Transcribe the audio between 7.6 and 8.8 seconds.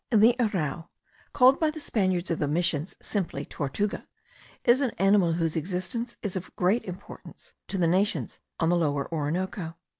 to the nations on the